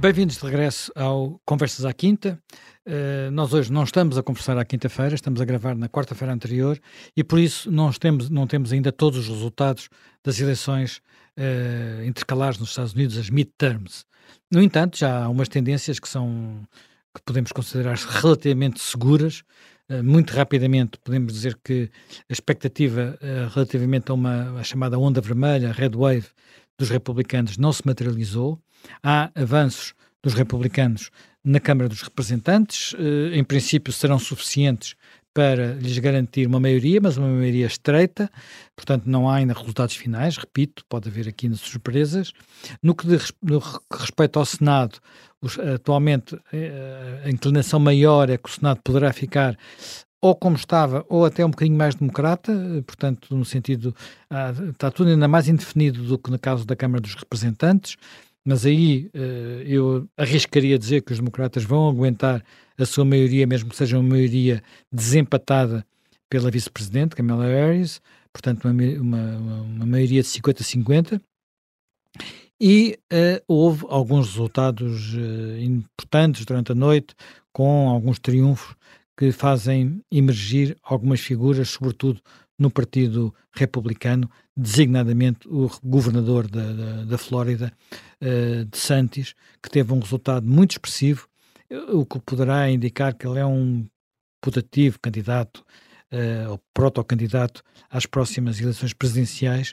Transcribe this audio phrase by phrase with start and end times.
[0.00, 2.40] Bem-vindos de regresso ao Conversas à Quinta.
[2.86, 6.80] Uh, nós hoje não estamos a conversar à quinta-feira, estamos a gravar na quarta-feira anterior
[7.16, 9.88] e por isso não temos, não temos ainda todos os resultados
[10.24, 10.98] das eleições
[11.36, 14.04] uh, intercalares nos Estados Unidos, as midterms.
[14.48, 16.62] No entanto, já há umas tendências que são
[17.12, 19.42] que podemos considerar relativamente seguras.
[19.90, 21.90] Uh, muito rapidamente podemos dizer que
[22.30, 23.18] a expectativa
[23.52, 26.28] relativamente a uma a chamada onda vermelha, a red wave,
[26.78, 28.62] dos republicanos não se materializou.
[29.02, 31.10] Há avanços dos republicanos
[31.44, 34.94] na Câmara dos Representantes, eh, em princípio serão suficientes
[35.32, 38.28] para lhes garantir uma maioria, mas uma maioria estreita,
[38.74, 42.32] portanto não há ainda resultados finais, repito, pode haver aqui surpresas.
[42.82, 44.98] No que, de, no que respeita ao Senado,
[45.40, 49.56] os, atualmente eh, a inclinação maior é que o Senado poderá ficar
[50.20, 52.52] ou como estava, ou até um bocadinho mais democrata,
[52.84, 53.94] portanto, no sentido,
[54.28, 57.96] ah, está tudo ainda mais indefinido do que no caso da Câmara dos Representantes,
[58.48, 62.42] mas aí eh, eu arriscaria dizer que os democratas vão aguentar
[62.78, 65.86] a sua maioria, mesmo que seja uma maioria desempatada
[66.30, 68.00] pela vice-presidente, Kamala Harris,
[68.32, 71.20] portanto, uma, uma, uma maioria de 50-50.
[72.58, 77.14] E uh, houve alguns resultados uh, importantes durante a noite,
[77.52, 78.74] com alguns triunfos
[79.14, 82.18] que fazem emergir algumas figuras, sobretudo
[82.58, 87.72] no Partido Republicano, designadamente o governador da, da, da Flórida,
[88.20, 91.28] uh, de Santis, que teve um resultado muito expressivo,
[91.92, 93.86] o que poderá indicar que ele é um
[94.40, 95.64] putativo candidato
[96.12, 99.72] uh, ou protocandidato às próximas eleições presidenciais.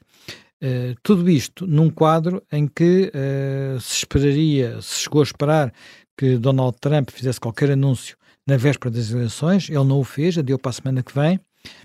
[0.62, 5.74] Uh, tudo isto num quadro em que uh, se esperaria, se chegou a esperar
[6.18, 10.60] que Donald Trump fizesse qualquer anúncio na véspera das eleições, ele não o fez, adiou
[10.60, 11.40] para a semana que vem,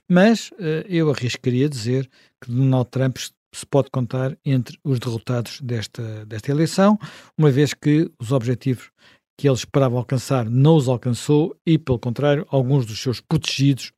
[0.09, 2.09] mas uh, eu arriscaria dizer
[2.41, 3.17] que Donald Trump
[3.53, 6.98] se pode contar entre os derrotados desta, desta eleição,
[7.36, 8.90] uma vez que os objetivos
[9.36, 13.92] que ele esperava alcançar não os alcançou e, pelo contrário, alguns dos seus protegidos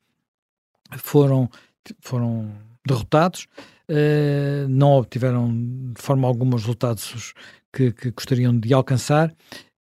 [0.98, 1.50] foram,
[2.00, 2.50] foram
[2.86, 3.46] derrotados,
[3.90, 5.52] uh, não obtiveram
[5.92, 7.34] de forma alguma os resultados
[7.72, 9.34] que, que gostariam de alcançar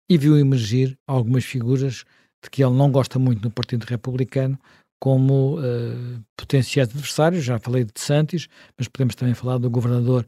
[0.09, 2.03] e viu emergir algumas figuras
[2.43, 4.59] de que ele não gosta muito no Partido Republicano,
[5.05, 7.43] como uh, potenciais adversários.
[7.43, 10.25] Já falei de Santos, mas podemos também falar do governador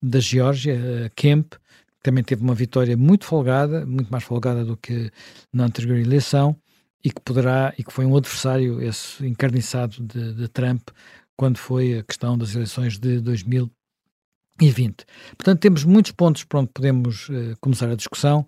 [0.00, 4.76] da Geórgia, uh, Kemp, que também teve uma vitória muito folgada, muito mais folgada do
[4.76, 5.10] que
[5.52, 6.54] na anterior eleição,
[7.02, 10.90] e que poderá, e que foi um adversário, esse encarniçado de, de Trump,
[11.36, 15.06] quando foi a questão das eleições de 2020.
[15.36, 18.46] Portanto, temos muitos pontos para onde podemos uh, começar a discussão.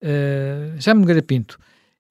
[0.00, 1.58] Uh, já me Pinto,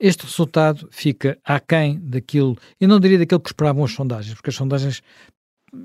[0.04, 4.56] este resultado fica aquém daquilo, eu não diria daquilo que esperavam as sondagens, porque as
[4.56, 5.02] sondagens,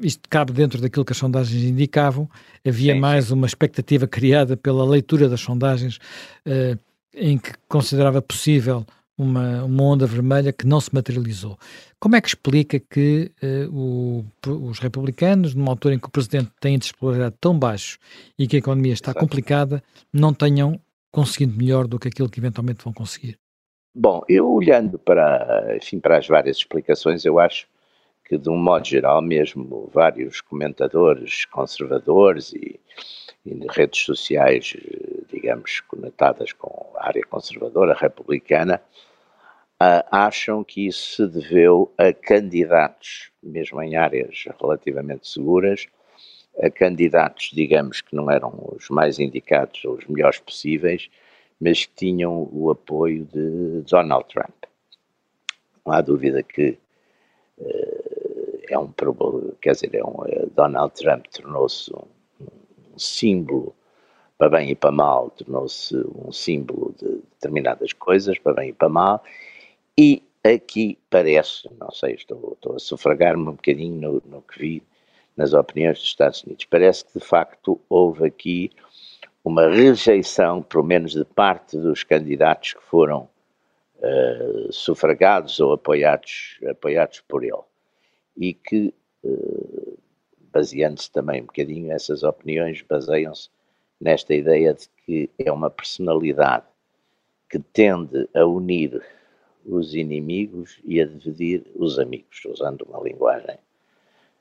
[0.02, 2.28] isto cabe dentro daquilo que as sondagens indicavam,
[2.66, 3.34] havia sim, mais sim.
[3.34, 5.98] uma expectativa criada pela leitura das sondagens,
[6.44, 6.76] uh,
[7.14, 8.84] em que considerava possível
[9.16, 11.56] uma, uma onda vermelha que não se materializou.
[12.00, 14.24] Como é que explica que uh, o,
[14.68, 18.00] os republicanos, numa altura em que o presidente tem popularidade tão baixo
[18.36, 19.20] e que a economia está Exato.
[19.20, 19.80] complicada,
[20.12, 20.80] não tenham
[21.12, 23.38] conseguido melhor do que aquilo que eventualmente vão conseguir?
[24.00, 27.66] Bom, eu olhando para, enfim, para as várias explicações, eu acho
[28.24, 32.78] que de um modo geral mesmo vários comentadores conservadores e,
[33.44, 34.76] e redes sociais,
[35.28, 38.80] digamos, conectadas com a área conservadora republicana,
[39.82, 45.88] uh, acham que isso se deveu a candidatos, mesmo em áreas relativamente seguras,
[46.62, 51.10] a candidatos, digamos, que não eram os mais indicados ou os melhores possíveis,
[51.60, 54.64] mas que tinham o apoio de Donald Trump.
[55.84, 56.78] Não há dúvida que
[57.58, 62.04] uh, é um problema, quer dizer, é um, uh, Donald Trump tornou-se um,
[62.40, 63.74] um, símbolo
[64.36, 68.88] para bem e para mal, tornou-se um símbolo de determinadas coisas, para bem e para
[68.88, 69.24] mal,
[69.96, 74.82] e aqui parece, não sei, estou, estou a sufragar-me um bocadinho no, no que vi
[75.36, 78.70] nas opiniões dos Estados Unidos, parece que de facto houve aqui
[79.44, 83.28] uma rejeição, pelo menos de parte dos candidatos que foram
[83.96, 87.62] uh, sufragados ou apoiados, apoiados por ele.
[88.36, 88.92] E que,
[89.24, 89.98] uh,
[90.52, 93.48] baseando-se também um bocadinho, essas opiniões baseiam-se
[94.00, 96.66] nesta ideia de que é uma personalidade
[97.48, 99.02] que tende a unir
[99.64, 103.58] os inimigos e a dividir os amigos, usando uma linguagem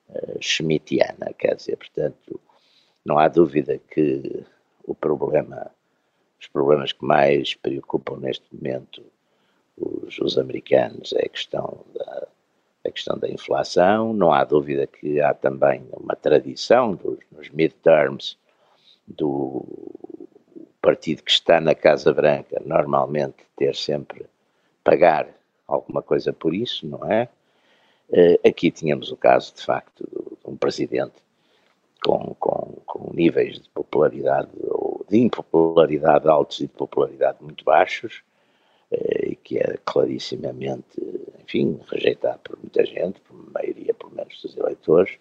[0.10, 2.40] uh, schmittiana, quer dizer, portanto,
[3.06, 4.46] não há dúvida que
[4.88, 5.70] o problema,
[6.40, 9.04] os problemas que mais preocupam neste momento
[9.78, 12.28] os, os americanos é a questão da
[12.88, 14.14] a questão da inflação.
[14.14, 18.38] Não há dúvida que há também uma tradição dos, nos midterms
[19.06, 19.66] do
[20.82, 24.26] partido que está na Casa Branca normalmente ter sempre
[24.84, 25.28] pagar
[25.68, 27.28] alguma coisa por isso, não é?
[28.10, 31.16] Uh, aqui tínhamos o caso, de facto, de, um presidente
[32.02, 34.50] com, com, com, níveis de popularidade
[35.10, 38.22] de impopularidade altos e de popularidade muito baixos,
[38.92, 41.02] uh, e que é clarissimamente,
[41.44, 45.18] enfim, rejeitado por muita gente, por maioria, pelo menos, dos eleitores.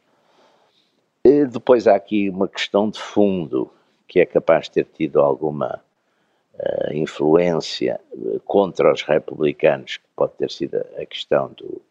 [1.26, 3.70] Uh, depois há aqui uma questão de fundo
[4.08, 5.82] que é capaz de ter tido alguma
[6.54, 8.00] uh, influência
[8.44, 11.82] contra os republicanos, que pode ter sido a questão do,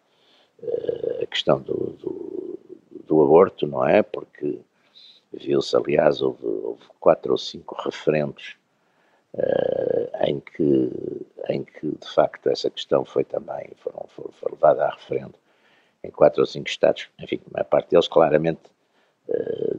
[0.64, 2.60] uh, a questão do, do,
[3.06, 4.02] do, aborto, não é?
[4.02, 4.60] Porque
[5.40, 8.56] viu-se, aliás, houve, houve, quatro ou cinco referendos
[9.34, 14.86] uh, em, que, em que, de facto, essa questão foi também, foram, foi, foi levada
[14.86, 15.36] a referendo
[16.04, 18.62] em quatro ou cinco estados, enfim, a maior parte deles claramente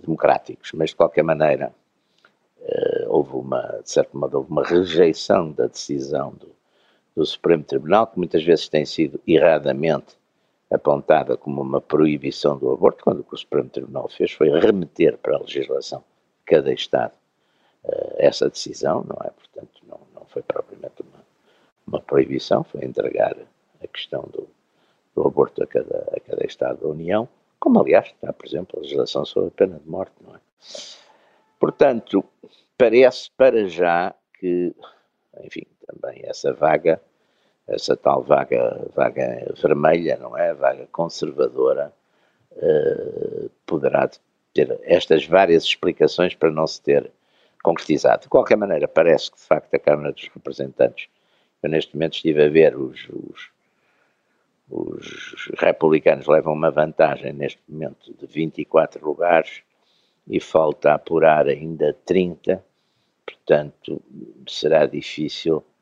[0.03, 1.73] democráticos, mas de qualquer maneira
[2.61, 6.55] uh, houve uma, de certo modo, houve uma rejeição da decisão do,
[7.15, 10.17] do Supremo Tribunal, que muitas vezes tem sido erradamente
[10.71, 15.17] apontada como uma proibição do aborto, quando o que o Supremo Tribunal fez foi remeter
[15.19, 17.13] para a legislação de cada Estado
[17.85, 19.31] uh, essa decisão, não é?
[19.31, 21.25] Portanto, não, não foi propriamente uma,
[21.87, 23.37] uma proibição, foi entregar
[23.83, 24.49] a questão do,
[25.15, 27.29] do aborto a cada, a cada Estado da União,
[27.59, 30.41] como aliás está, por exemplo, a legislação sobre a pena de morte, não é?
[31.59, 32.25] Portanto,
[32.77, 34.75] parece para já que,
[35.43, 37.01] enfim, também essa vaga,
[37.69, 40.55] essa tal vaga, vaga vermelha, não é?
[40.55, 41.93] Vaga conservadora,
[42.53, 44.09] uh, poderá
[44.55, 47.11] ter estas várias explicações para não se ter
[47.63, 48.23] concretizado.
[48.23, 51.09] De qualquer maneira, parece que de facto a Câmara dos Representantes,
[51.63, 53.51] eu neste momento estive a ver os, os,
[54.71, 59.63] os republicanos levam uma vantagem neste momento de 24 lugares
[60.29, 62.65] e falta apurar ainda 30,
[63.25, 64.01] portanto
[64.49, 65.76] será difícil eh,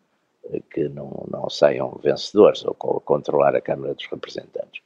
[0.70, 4.82] que não, não saiam vencedores ou controlar a Câmara dos Representantes.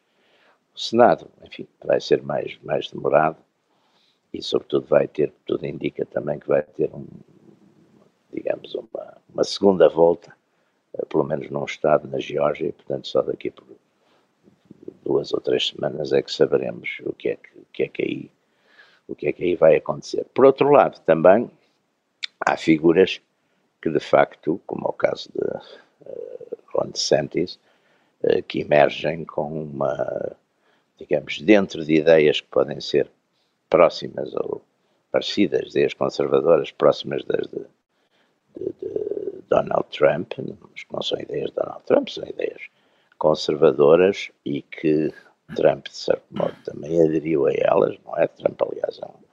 [0.75, 3.37] O Senado, enfim, vai ser mais, mais demorado
[4.33, 7.07] e, sobretudo, vai ter, tudo indica também que vai ter, um,
[8.33, 10.35] digamos, uma, uma segunda volta,
[10.95, 13.67] eh, pelo menos num Estado na Geórgia, portanto, só daqui por
[15.03, 18.03] duas ou três semanas é que saberemos o que é que, o que, é que
[18.03, 18.31] aí
[19.09, 20.27] o que é que aí vai acontecer.
[20.35, 21.51] Por outro lado, também
[22.47, 23.21] há figuras
[23.81, 27.59] que, de facto, como é o caso de uh, Ron DeSantis,
[28.23, 30.37] uh, que emergem com uma,
[30.99, 33.11] digamos, dentro de ideias que podem ser
[33.69, 34.63] próximas ou
[35.11, 37.65] parecidas, ideias conservadoras próximas das de,
[38.57, 42.63] de, de Donald Trump, mas que não são ideias de Donald Trump, são ideias
[43.19, 45.13] conservadoras e que
[45.57, 48.27] Trump, de certo modo, também aderiu a elas, não é?
[48.29, 49.28] Trump, aliás, é um,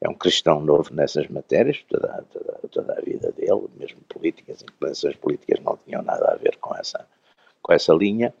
[0.00, 5.16] é um cristão novo nessas matérias, toda, toda, toda a vida dele, mesmo políticas, inclinações
[5.16, 7.06] políticas não tinham nada a ver com essa,
[7.60, 8.32] com essa linha,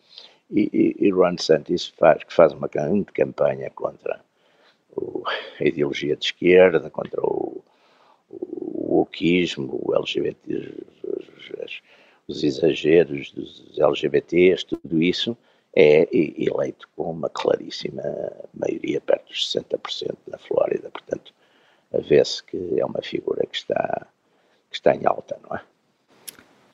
[0.50, 4.20] e, e, e Ron DeSantis faz, que faz uma grande campanha contra
[4.96, 5.22] o,
[5.60, 7.62] a ideologia de esquerda, contra o,
[8.30, 11.82] o wokeismo, o LGBT, os,
[12.28, 15.36] os exageros dos LGBTs, tudo isso,
[15.74, 18.02] é eleito com uma claríssima
[18.54, 20.90] maioria, perto dos 60% na Flórida.
[20.90, 21.32] Portanto,
[21.92, 24.06] vê-se que é uma figura que está,
[24.70, 25.62] que está em alta, não é?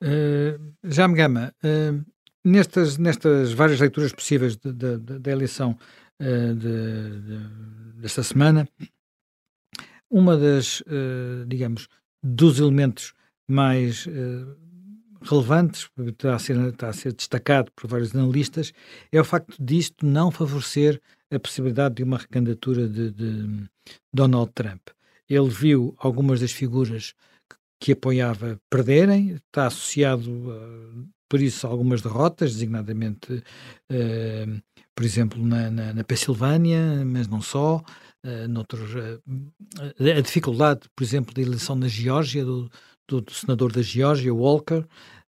[0.02, 2.04] Uh, Jaime Gama, uh,
[2.44, 5.78] nestas, nestas várias leituras possíveis da eleição
[6.20, 8.68] uh, de, de, desta semana,
[10.10, 10.80] uma das,
[11.48, 11.88] digamos,
[12.22, 13.14] dos elementos
[13.48, 14.06] mais
[15.22, 18.72] relevantes, está a, ser, está a ser destacado por vários analistas,
[19.10, 21.00] é o facto disto não favorecer
[21.32, 23.68] a possibilidade de uma recandidatura de, de
[24.12, 24.88] Donald Trump.
[25.28, 27.14] Ele viu algumas das figuras
[27.80, 30.30] que, apoiava perderem, está associado,
[31.28, 34.62] por isso, a algumas derrotas, designadamente, uh,
[34.94, 37.82] por exemplo, na, na, na, Pensilvânia, mas não só,
[38.24, 39.22] uh, noutros, uh,
[40.16, 42.70] a dificuldade, por exemplo, da eleição na Geórgia, do,
[43.08, 44.78] do, do senador da Geórgia, Walker,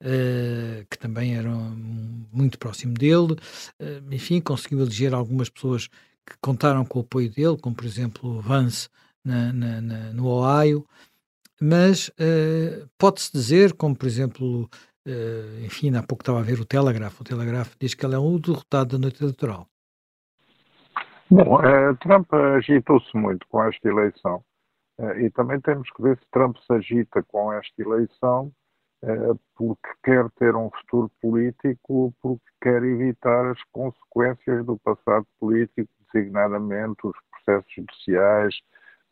[0.05, 3.37] uh, que também era muito próximo dele.
[3.81, 8.41] Uh, enfim, conseguiu eleger algumas pessoas que contaram com o apoio dele, como por exemplo
[8.41, 8.89] Vance
[9.25, 10.85] na, na, na, no Ohio.
[11.61, 14.69] Mas uh, pode-se dizer, como por exemplo,
[15.63, 18.39] enfim, há pouco estava a ver o Telegraph, o Telegraph diz que ele é o
[18.39, 19.69] derrotado da noite eleitoral.
[21.31, 21.59] Bom,
[22.01, 24.43] Trump agitou-se muito com esta eleição
[25.19, 28.51] e também temos que ver se Trump se agita com esta eleição
[29.55, 37.07] porque quer ter um futuro político, porque quer evitar as consequências do passado político, designadamente
[37.07, 38.55] os processos judiciais,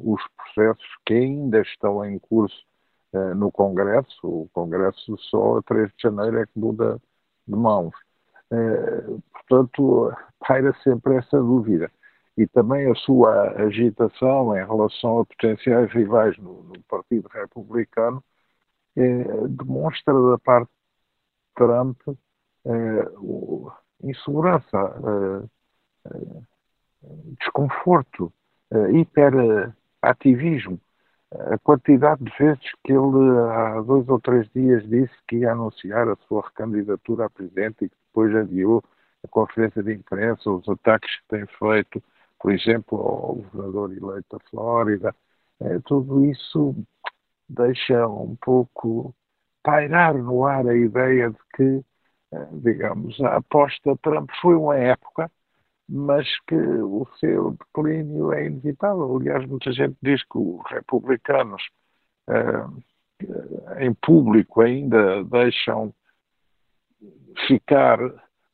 [0.03, 2.65] os processos que ainda estão em curso
[3.13, 4.19] uh, no Congresso.
[4.25, 7.01] O Congresso só a 3 de janeiro é que muda
[7.47, 7.95] de mãos.
[8.51, 11.91] Uh, portanto, paira sempre essa dúvida.
[12.37, 18.25] E também a sua agitação em relação a potenciais rivais no, no Partido Republicano
[19.49, 21.99] demonstra da parte de Trump
[24.03, 25.49] insegurança,
[27.39, 28.33] desconforto,
[30.03, 30.81] hiperativismo.
[31.33, 36.07] A quantidade de vezes que ele há dois ou três dias disse que ia anunciar
[36.09, 38.85] a sua recandidatura a presidente e que depois adiou
[39.25, 42.03] a conferência de imprensa, os ataques que tem feito,
[42.39, 45.15] por exemplo, ao governador eleito da Flórida,
[45.61, 46.75] é, tudo isso
[47.49, 49.15] deixa um pouco
[49.63, 51.85] pairar no ar a ideia de que,
[52.33, 55.31] é, digamos, a aposta Trump foi uma época
[55.95, 59.15] mas que o seu declínio é inevitável.
[59.15, 61.63] Aliás, muita gente diz que os republicanos
[62.29, 62.83] uh,
[63.79, 65.93] em público ainda deixam
[67.47, 67.99] ficar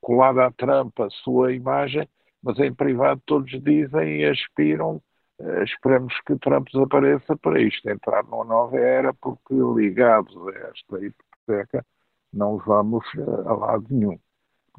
[0.01, 2.09] colada à trampa a sua imagem,
[2.43, 5.01] mas em privado todos dizem e aspiram,
[5.39, 10.99] uh, esperemos que Trump desapareça para isto, entrar numa nova era, porque ligados a esta
[11.05, 11.87] hipoteca
[12.33, 14.19] não vamos uh, a lado nenhum.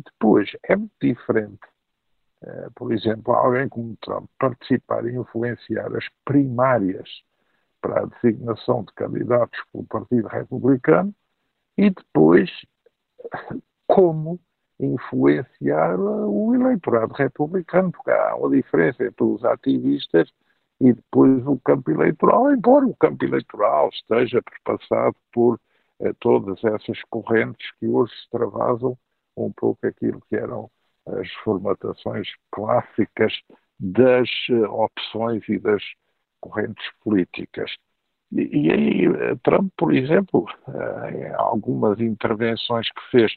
[0.03, 1.78] Depois, é muito diferente eh,
[2.75, 7.09] por exemplo, alguém como Trump participar e influenciar as primárias
[7.81, 11.13] para a designação de candidatos pelo Partido Republicano
[11.77, 12.49] e depois
[13.87, 14.39] como
[14.79, 20.31] influenciar o eleitorado republicano, porque há uma diferença entre os ativistas
[20.79, 25.59] e depois o campo eleitoral, embora o campo eleitoral esteja perpassado por
[25.99, 28.97] eh, todas essas correntes que hoje extravasam
[29.35, 30.71] um pouco aquilo que eram
[31.17, 33.33] as formatações clássicas
[33.79, 35.81] das eh, opções e das
[36.41, 37.71] correntes políticas.
[38.31, 43.33] E, e aí, eh, Trump, por exemplo, eh, em algumas intervenções que fez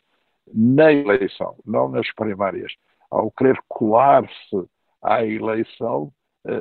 [0.52, 2.72] na eleição, não nas primárias,
[3.10, 4.68] ao querer colar-se
[5.00, 6.12] à eleição,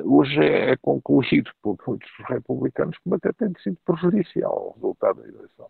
[0.04, 5.66] hoje é concluído por muitos republicanos como até tem sido prejudicial ao resultado da eleição.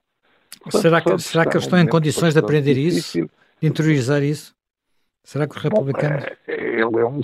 [0.60, 3.26] Portanto, será que, será que eles estão em condições de aprender isso,
[3.60, 4.54] de interiorizar isso?
[5.24, 6.24] Será que os republicanos.
[6.24, 7.20] Bom, é, ele é um.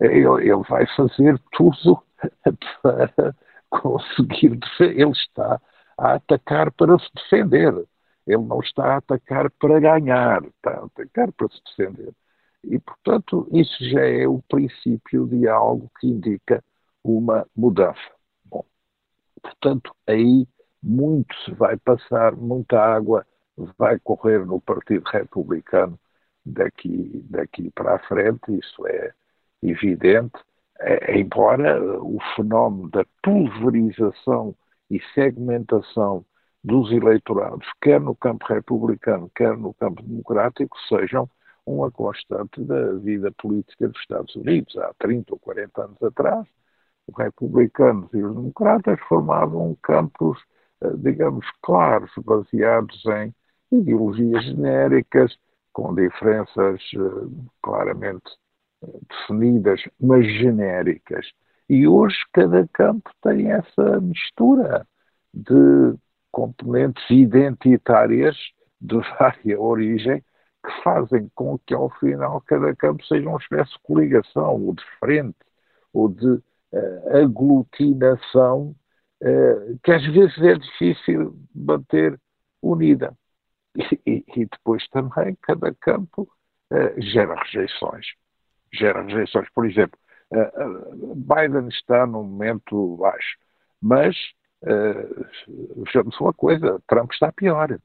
[0.00, 2.02] Ele, ele vai fazer tudo
[2.82, 3.34] para
[3.70, 4.58] conseguir.
[4.80, 5.60] Ele está
[5.96, 7.72] a atacar para se defender.
[8.26, 12.12] Ele não está a atacar para ganhar, está a atacar para se defender.
[12.64, 16.62] E, portanto, isso já é o princípio de algo que indica
[17.02, 17.98] uma mudança.
[18.44, 18.64] Bom,
[19.42, 20.46] portanto, aí
[20.82, 23.26] muito se vai passar, muita água
[23.78, 25.98] vai correr no Partido Republicano
[26.44, 29.12] daqui, daqui para a frente, isso é
[29.62, 30.38] evidente,
[30.80, 34.54] é, embora o fenómeno da pulverização
[34.90, 36.24] e segmentação
[36.62, 41.28] dos eleitorados, quer no campo republicano, quer no campo democrático, sejam
[41.66, 44.76] uma constante da vida política dos Estados Unidos.
[44.76, 46.46] Há 30 ou 40 anos atrás,
[47.06, 50.38] os republicanos e os democratas formavam campos,
[50.80, 53.34] eh, digamos, claros, baseados em
[53.70, 55.36] ideologias genéricas,
[55.72, 58.30] com diferenças uh, claramente
[58.82, 61.26] uh, definidas, mas genéricas.
[61.68, 64.86] E hoje cada campo tem essa mistura
[65.32, 65.94] de
[66.30, 68.36] componentes identitárias
[68.80, 70.20] de vária origem
[70.64, 74.84] que fazem com que ao final cada campo seja uma espécie de coligação, ou de
[75.00, 75.36] frente,
[75.92, 76.42] ou de uh,
[77.22, 78.74] aglutinação,
[79.84, 82.18] que às vezes é difícil manter
[82.60, 83.16] unida.
[83.76, 86.28] E, e, depois também cada campo
[86.70, 88.06] uh, gera rejeições.
[88.72, 89.48] Gera rejeições.
[89.54, 89.98] Por exemplo,
[90.32, 93.38] uh, Biden está num momento baixo,
[93.80, 94.14] mas
[94.62, 95.26] uh,
[95.84, 97.78] vejamos uma coisa, Trump está pior.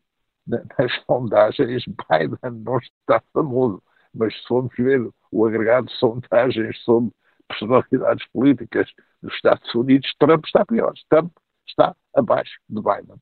[0.45, 3.81] Nas sondagens, Biden não está famoso,
[4.13, 7.11] mas se formos ver o agregado de sondagens sobre
[7.47, 8.89] personalidades políticas
[9.21, 10.93] dos Estados Unidos, Trump está pior.
[11.09, 11.31] Trump
[11.65, 13.21] está abaixo de Biden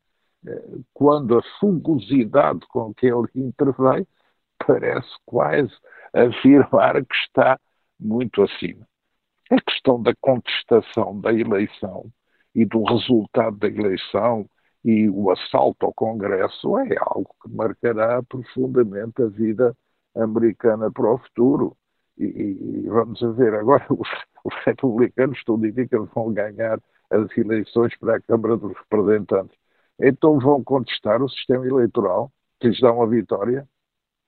[0.93, 4.07] quando a fugosidade com que ele intervém
[4.65, 5.71] parece quase
[6.13, 7.59] afirmar que está
[7.99, 8.87] muito acima.
[9.51, 12.11] A questão da contestação da eleição
[12.53, 14.49] e do resultado da eleição
[14.83, 19.75] e o assalto ao Congresso é algo que marcará profundamente a vida
[20.15, 21.75] americana para o futuro.
[22.17, 24.07] E, e vamos ver, agora os,
[24.43, 28.75] os republicanos estão a dizer que eles vão ganhar as eleições para a Câmara dos
[28.77, 29.57] Representantes
[29.99, 33.67] então vão contestar o sistema eleitoral que lhes dá uma vitória.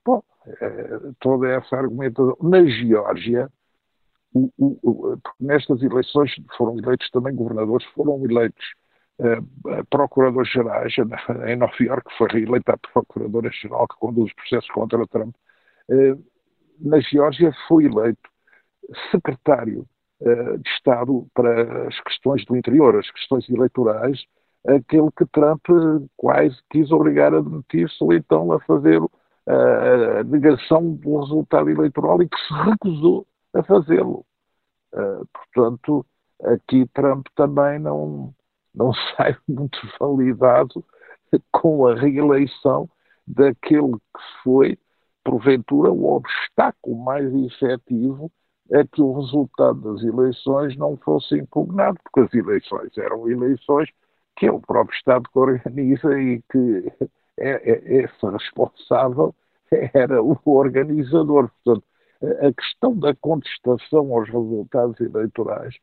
[0.06, 2.38] Bom, é, toda essa argumentação.
[2.42, 3.52] Na Geórgia,
[4.34, 8.66] o, o, o, nestas eleições foram eleitos também governadores, foram eleitos
[9.20, 10.94] uh, procuradores-gerais,
[11.48, 15.36] em Nova Iorque foi reeleita a procuradora-geral que conduz os processos contra Trump,
[15.90, 16.24] uh,
[16.80, 18.30] na Geórgia foi eleito
[19.12, 19.88] secretário
[20.20, 24.20] de Estado para as questões do interior, as questões eleitorais,
[24.66, 25.66] aquele que Trump
[26.16, 29.02] quase quis obrigar a demitir-se ou então a fazer
[29.48, 34.26] a negação do resultado eleitoral e que se recusou a fazê-lo.
[34.94, 36.06] Uh, portanto,
[36.44, 38.34] aqui Trump também não,
[38.76, 40.84] não sai muito validado
[41.52, 42.90] com a reeleição
[43.26, 44.78] daquele que foi,
[45.24, 48.32] porventura, o obstáculo mais efetivo
[48.74, 53.90] a que o resultado das eleições não fosse impugnado, porque as eleições eram eleições
[54.38, 56.94] que é o próprio Estado que organiza e que
[57.38, 59.36] é, é, esse responsável
[59.94, 61.50] era o organizador.
[61.64, 61.86] Portanto,
[62.22, 65.76] a questão da contestação aos resultados eleitorais,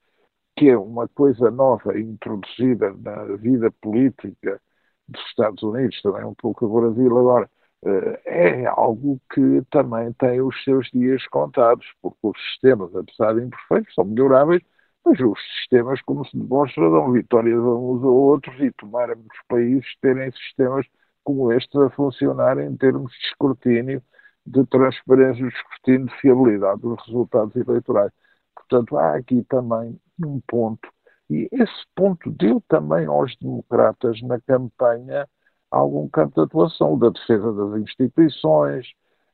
[0.57, 4.61] que é uma coisa nova introduzida na vida política
[5.09, 7.51] dos Estados Unidos, também um pouco do Brasil agora,
[7.85, 8.21] eh,
[8.63, 13.95] é algo que também tem os seus dias contados, porque os sistemas, apesar de imperfeitos,
[13.95, 14.63] são melhoráveis,
[15.05, 19.39] mas os sistemas, como se demonstra, dão vitórias a uns a outros e tomaram muitos
[19.49, 20.87] países terem sistemas
[21.23, 24.03] como este a funcionar em termos de escrutínio,
[24.47, 28.13] de transparência, de escrutínio, de fiabilidade dos resultados eleitorais.
[28.55, 30.89] Portanto, há aqui também um ponto,
[31.31, 35.29] e esse ponto deu também aos democratas na campanha
[35.71, 38.87] algum campo de atuação, o da defesa das instituições,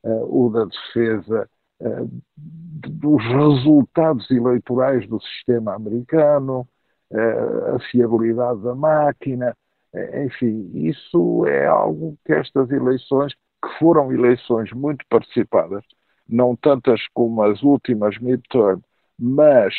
[0.05, 1.49] uh, o da defesa
[1.81, 6.67] dos resultados eleitorais do sistema americano,
[7.11, 9.57] uh, a fiabilidade da máquina,
[9.93, 15.85] é, enfim, isso é algo que estas eleições, que foram eleições muito participadas,
[16.29, 18.81] não tantas como as últimas midterm,
[19.19, 19.75] mas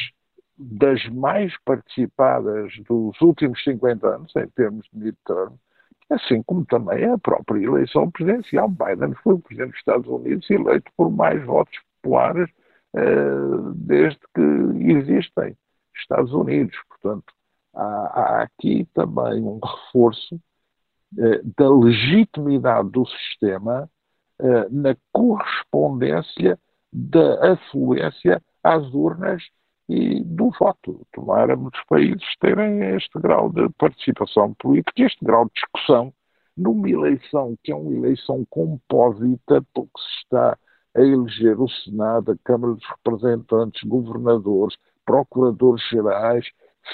[0.57, 5.53] das mais participadas dos últimos 50 anos, em termos de midterm,
[6.09, 8.69] assim como também a própria eleição presidencial.
[8.69, 12.49] Biden foi o presidente dos Estados Unidos eleito por mais votos populares
[12.95, 15.55] uh, desde que existem
[15.95, 16.75] Estados Unidos.
[16.89, 17.33] Portanto,
[17.73, 20.39] há, há aqui também um reforço
[21.17, 23.89] eh, da legitimidade do sistema
[24.39, 26.57] eh, na correspondência
[26.91, 29.43] da afluência às urnas
[29.89, 31.05] e do voto.
[31.11, 36.13] Tomara muitos países terem este grau de participação política, este grau de discussão
[36.55, 40.57] numa eleição que é uma eleição compósita, porque se está
[40.95, 46.45] a eleger o Senado, a Câmara dos Representantes, governadores, procuradores gerais,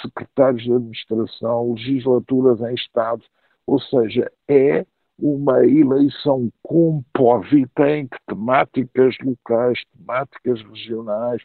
[0.01, 3.23] secretários de administração, legislaturas em Estado,
[3.65, 4.85] ou seja, é
[5.19, 11.41] uma eleição compósita em que temáticas locais, temáticas regionais,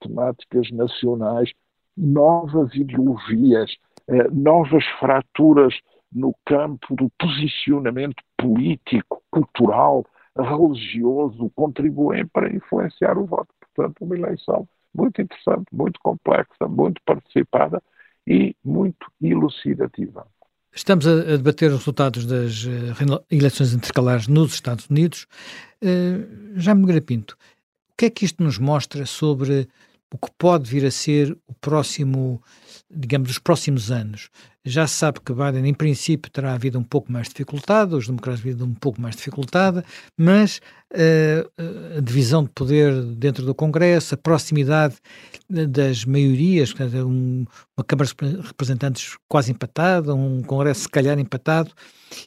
[0.00, 1.52] temáticas nacionais,
[1.96, 3.74] novas ideologias,
[4.08, 5.74] eh, novas fraturas
[6.12, 10.06] no campo do posicionamento político, cultural,
[10.42, 13.48] religioso, contribuem para influenciar o voto.
[13.74, 17.82] Portanto, uma eleição muito interessante, muito complexa, muito participada
[18.26, 20.26] e muito elucidativa.
[20.72, 25.26] Estamos a, debater os resultados das uh, eleições intercalares nos Estados Unidos.
[25.82, 27.36] Uh, já me Pinto,
[27.90, 29.68] o que é que isto nos mostra sobre
[30.16, 32.42] o que pode vir a ser o próximo,
[32.90, 34.30] digamos, os próximos anos.
[34.64, 38.06] Já se sabe que Biden, em princípio, terá a vida um pouco mais dificultada, os
[38.06, 39.84] democratas vida um pouco mais dificultada,
[40.16, 40.60] mas
[40.92, 44.96] uh, a divisão de poder dentro do Congresso, a proximidade
[45.48, 46.74] das maiorias,
[47.04, 47.44] um,
[47.76, 51.70] uma Câmara de Representantes quase empatada, um Congresso se calhar empatado,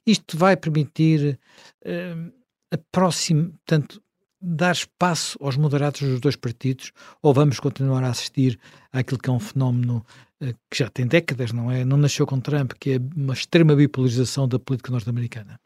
[0.05, 1.39] isto vai permitir
[1.85, 2.31] uh,
[2.71, 3.99] a próxima, portanto,
[4.41, 8.59] dar espaço aos moderados dos dois partidos ou vamos continuar a assistir
[8.91, 10.05] àquilo que é um fenómeno
[10.41, 11.83] uh, que já tem décadas, não é?
[11.83, 15.59] Não nasceu com Trump, que é uma extrema bipolarização da política norte-americana?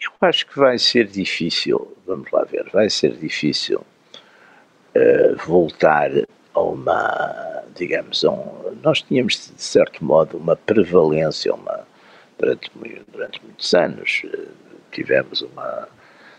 [0.00, 6.10] Eu acho que vai ser difícil, vamos lá ver, vai ser difícil uh, voltar
[6.54, 11.86] a uma, digamos, um, nós tínhamos de certo modo uma prevalência, uma,
[12.38, 12.70] durante,
[13.10, 14.48] durante muitos anos uh,
[14.90, 15.88] tivemos uma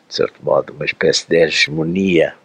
[0.08, 2.36] de certo modo, uma espécie de hegemonia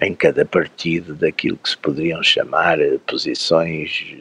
[0.00, 4.14] em cada partido daquilo que se poderiam chamar eh, posições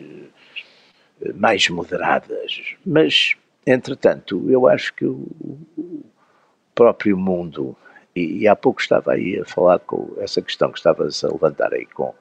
[1.22, 2.76] eh, mais moderadas.
[2.86, 5.28] Mas, entretanto, eu acho que o
[6.74, 7.76] próprio mundo,
[8.15, 11.74] e, e há pouco estava aí a falar com essa questão que estava a levantar
[11.74, 12.13] aí com,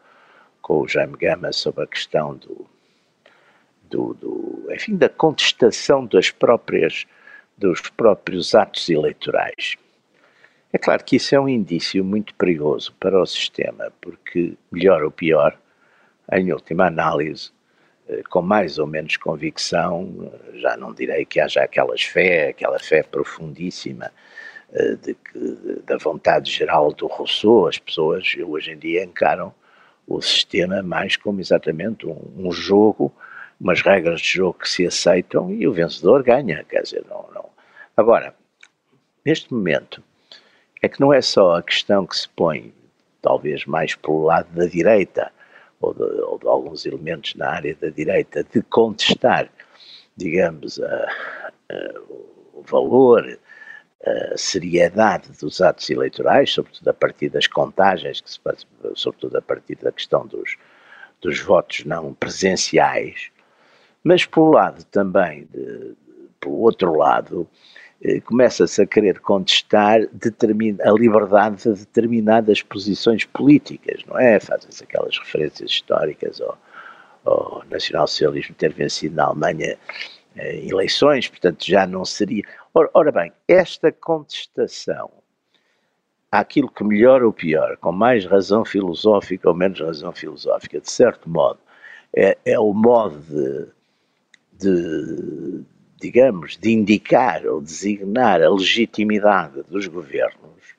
[0.61, 2.67] com o Jaime Gama sobre a questão do,
[3.89, 7.07] do, do enfim, da contestação das próprias,
[7.57, 9.77] dos próprios atos eleitorais.
[10.75, 15.11] É claro que isso é um indício muito perigoso para o sistema, porque, melhor ou
[15.13, 15.57] pior,
[16.33, 17.53] em última análise,
[18.29, 24.11] com mais ou menos convicção, já não direi que haja aquelas fé, aquela fé profundíssima
[25.01, 29.55] de que, da vontade geral do Rousseau, as pessoas hoje em dia encaram
[30.09, 33.15] o sistema mais como exatamente um, um jogo,
[33.61, 37.49] umas regras de jogo que se aceitam e o vencedor ganha, quer dizer, não, não.
[37.97, 38.35] Agora,
[39.25, 40.03] neste momento,
[40.85, 42.73] é que não é só a questão que se põe,
[43.23, 45.33] talvez mais pelo lado da direita,
[45.81, 49.51] ou de, ou de alguns elementos na área da direita, de contestar,
[50.15, 51.09] digamos, a,
[51.71, 52.01] a,
[52.53, 53.39] o valor,
[54.05, 58.41] a seriedade dos atos eleitorais, sobretudo a partir das contagens, que se
[58.95, 60.57] sobretudo a partir da questão dos,
[61.23, 63.31] dos votos não presenciais,
[64.03, 65.97] mas pelo lado também, de,
[66.39, 67.49] pelo outro lado,
[68.25, 74.39] começa-se a querer contestar a liberdade de determinadas posições políticas, não é?
[74.39, 76.59] Fazem-se aquelas referências históricas ao,
[77.25, 79.79] ao nacionalsocialismo ter vencido na Alemanha
[80.37, 82.45] eh, eleições, portanto já não seria.
[82.75, 85.11] Ora, ora, bem, esta contestação
[86.31, 91.29] àquilo que melhor ou pior, com mais razão filosófica ou menos razão filosófica, de certo
[91.31, 91.61] modo,
[92.15, 93.67] é, é o modo de,
[94.59, 95.65] de,
[96.01, 100.75] digamos, de indicar ou designar a legitimidade dos governos,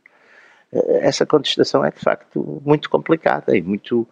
[0.72, 4.08] eh, essa contestação é de facto muito complicada e muito.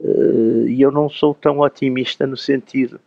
[0.00, 3.00] Eh, e eu não sou tão otimista no sentido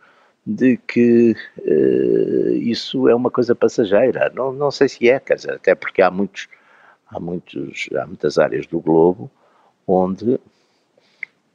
[0.44, 4.30] de que uh, isso é uma coisa passageira.
[4.34, 6.48] Não, não sei se é, quer dizer, até porque há muitos,
[7.08, 9.30] há muitos, há muitas áreas do globo
[9.86, 10.40] onde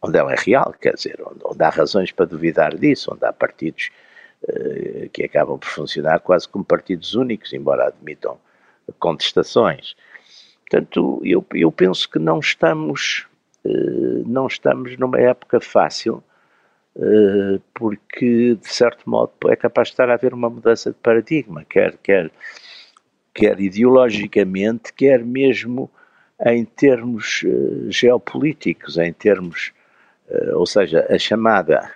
[0.01, 3.33] onde ela é real, quer dizer, onde, onde há razões para duvidar disso, onde há
[3.33, 3.89] partidos
[5.12, 8.38] que acabam por funcionar quase como partidos únicos, embora admitam
[9.00, 9.95] contestações.
[10.69, 13.26] Portanto, eu, eu penso que não estamos,
[13.65, 16.23] uh, não estamos numa época fácil
[17.00, 21.63] eh, porque, de certo modo, é capaz de estar a haver uma mudança de paradigma,
[21.63, 22.32] quer, quer,
[23.34, 25.91] quer ideologicamente, quer mesmo
[26.43, 27.43] em termos
[27.89, 29.73] geopolíticos, em termos,
[30.54, 31.88] ou seja, a chamada,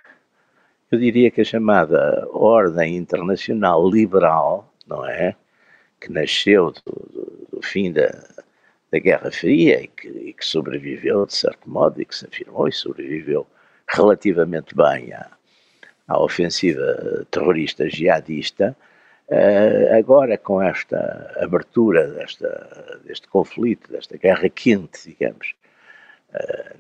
[0.92, 5.36] eu diria que a chamada ordem internacional liberal, não é?
[6.00, 8.12] Que nasceu do, do, do fim da,
[8.92, 12.68] da Guerra Fria e que, e que, sobreviveu, de certo modo, e que se afirmou
[12.68, 13.48] e sobreviveu
[13.88, 15.32] relativamente bem à,
[16.10, 18.76] à ofensiva terrorista jihadista,
[19.30, 25.56] uh, agora com esta abertura desta, deste conflito, desta guerra quente, digamos,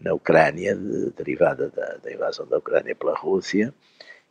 [0.01, 3.73] na Ucrânia, de, derivada da, da, invasão da Ucrânia pela Rússia,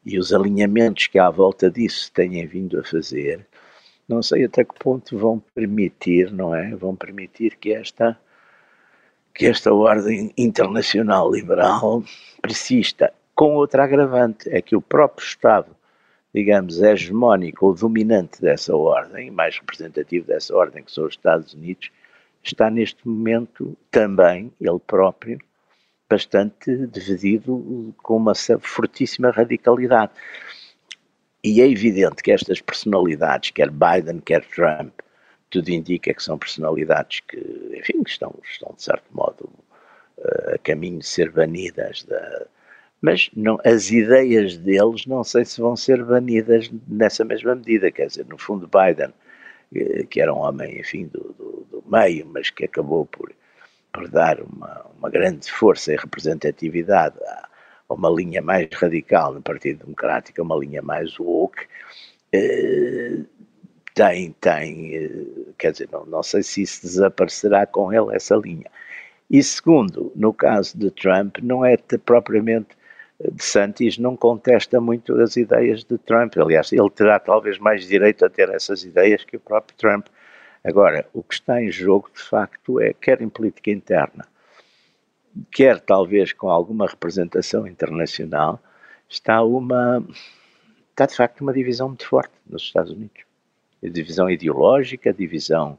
[0.04, 3.46] e os alinhamentos que à volta disso têm vindo a fazer,
[4.09, 6.74] não sei até que ponto vão permitir, não é?
[6.74, 8.18] Vão permitir que esta
[9.33, 12.02] que esta ordem internacional liberal
[12.42, 15.74] persista, com outra agravante, é que o próprio Estado,
[16.35, 21.90] digamos, hegemónico ou dominante dessa ordem, mais representativo dessa ordem, que são os Estados Unidos,
[22.42, 25.38] está neste momento também, ele próprio,
[26.09, 30.12] bastante dividido com uma fortíssima radicalidade.
[31.42, 34.92] E é evidente que estas personalidades, quer Biden, quer Trump,
[35.48, 37.38] tudo indica que são personalidades que,
[37.76, 39.50] enfim, estão, estão de certo modo
[40.18, 42.46] uh, a caminho de ser banidas da,
[43.00, 48.07] mas não, as ideias deles não sei se vão ser banidas nessa mesma medida, quer
[48.09, 49.12] dizer, no fundo Biden,
[49.74, 53.33] eh, que era um homem, enfim, do, do, do meio, mas que acabou por,
[53.92, 57.48] por dar uma, uma grande força e representatividade a,
[57.88, 61.66] a, uma linha mais radical no Partido Democrático, uma linha mais woke,
[62.33, 63.18] eh,
[63.94, 68.70] tem, tem, eh, quer dizer, não, não sei se isso desaparecerá com ele, essa linha.
[69.29, 72.68] E segundo, no caso de Trump, não é propriamente
[73.20, 76.37] eh, de Santis não contesta muito as ideias de Trump.
[76.37, 80.07] Aliás, ele terá talvez mais direito a ter essas ideias que o próprio Trump.
[80.62, 84.27] Agora, o que está em jogo, de facto, é quer em política interna,
[85.51, 88.61] quer talvez com alguma representação internacional,
[89.09, 90.05] está uma
[90.90, 93.23] está de facto uma divisão muito forte nos Estados Unidos.
[93.83, 95.79] Divisão ideológica, divisão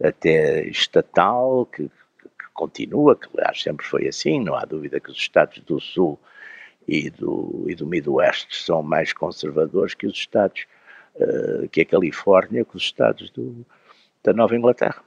[0.00, 5.16] até estatal, que, que, continua, que aliás sempre foi assim, não há dúvida que os
[5.16, 6.18] Estados do Sul
[6.86, 10.66] e do, e do Midwest são mais conservadores que os Estados,
[11.16, 13.66] uh, que a Califórnia, que os Estados do,
[14.24, 15.02] da Nova Inglaterra.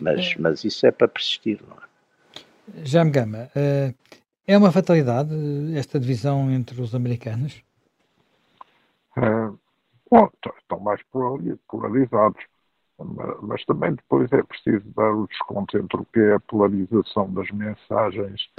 [0.00, 0.40] Mas, é.
[0.40, 2.84] mas isso é para persistir, não é?
[2.84, 3.94] Jaime Gama, uh,
[4.46, 5.30] é uma fatalidade
[5.76, 7.62] esta divisão entre os americanos?
[9.16, 9.58] Uh,
[10.12, 10.28] Bom,
[10.58, 11.00] estão mais
[11.66, 12.44] polarizados,
[13.40, 17.50] mas também depois é preciso dar o desconto entre o que é a polarização das
[17.50, 18.50] mensagens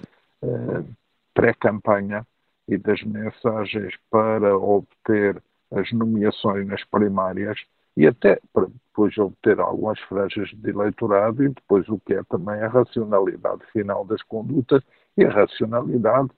[0.41, 0.83] eh,
[1.31, 2.25] pré-campanha
[2.67, 7.59] e das mensagens para obter as nomeações nas primárias
[7.95, 12.61] e até para depois obter algumas franjas de eleitorado e depois o que é também
[12.61, 14.83] a racionalidade final das condutas
[15.17, 16.29] e a racionalidade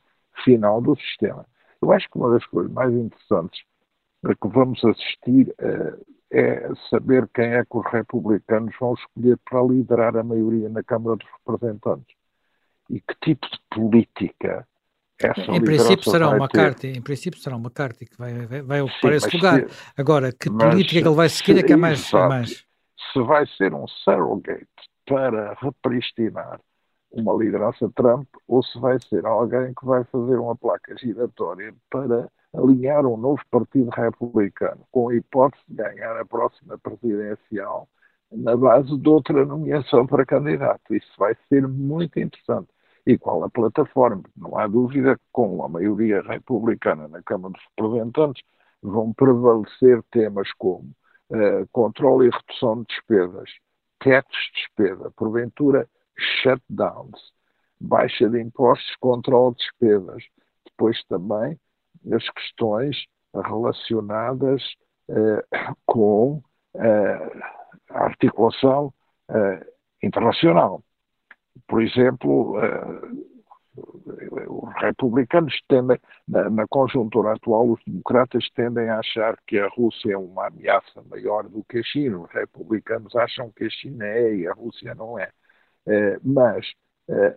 [0.43, 1.45] final do sistema.
[1.81, 3.63] Eu acho que uma das coisas mais interessantes
[4.23, 9.61] a que vamos assistir uh, é saber quem é que os republicanos vão escolher para
[9.61, 12.15] liderar a maioria na Câmara dos Representantes
[12.89, 14.67] e que tipo de política
[15.49, 19.11] em princípio será uma carta, em princípio será uma carta que vai, vai, vai ocupar
[19.11, 19.69] Sim, esse lugar.
[19.69, 22.65] Se, Agora, que política que ele vai seguir é que é mais, é mais.
[23.13, 24.67] Se vai ser um surrogate
[25.05, 26.59] para repristinar
[27.11, 32.29] uma liderança Trump ou se vai ser alguém que vai fazer uma placa giratória para
[32.53, 37.87] alinhar um novo partido republicano com a hipótese de ganhar a próxima presidencial
[38.31, 40.93] na base de outra nomeação para candidato.
[40.93, 42.67] Isso vai ser muito interessante.
[43.05, 44.23] E qual a plataforma?
[44.35, 48.43] Não há dúvida que com a maioria republicana na Câmara dos Representantes
[48.81, 50.89] vão prevalecer temas como
[51.29, 53.49] uh, controle e redução de despesas,
[53.99, 55.87] tetos de despesa, porventura
[56.17, 57.31] shutdowns,
[57.79, 60.23] baixa de impostos, controle de despesas.
[60.65, 61.59] Depois também
[62.11, 64.63] as questões relacionadas
[65.09, 66.41] uh, com
[66.73, 67.43] uh,
[67.89, 68.93] a articulação
[70.03, 70.83] internacional.
[71.67, 72.55] Por exemplo,
[73.75, 80.13] os republicanos tendem, na, na, conjuntura atual, os democratas tendem a achar que a Rússia
[80.13, 82.19] é uma ameaça maior do que a China.
[82.19, 85.29] Os republicanos acham que a China é e a Rússia não é.
[86.23, 86.65] mas,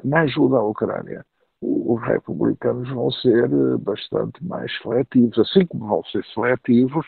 [0.04, 1.24] na ajuda à Ucrânia,
[1.60, 7.06] os republicanos vão ser eh, bastante mais seletivos, assim como vão ser seletivos